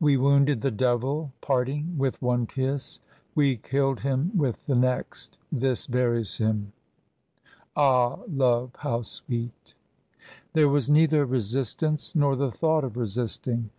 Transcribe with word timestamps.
We 0.00 0.18
wounded 0.18 0.60
the 0.60 0.70
devil, 0.70 1.32
parting, 1.40 1.96
with 1.96 2.20
one 2.20 2.44
kiss, 2.44 3.00
we 3.34 3.56
killed 3.56 4.00
him 4.00 4.30
with 4.36 4.66
the 4.66 4.74
next 4.74 5.38
this 5.50 5.86
buries 5.86 6.36
him 6.36 6.74
ah, 7.74 8.18
love, 8.28 8.72
how 8.80 9.00
sweet" 9.00 9.74
There 10.52 10.68
was 10.68 10.90
neither 10.90 11.24
resistance 11.24 12.14
nor 12.14 12.36
the 12.36 12.50
thought 12.50 12.84
of 12.84 12.98
resisting. 12.98 13.70